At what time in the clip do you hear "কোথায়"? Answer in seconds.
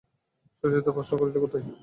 1.43-1.65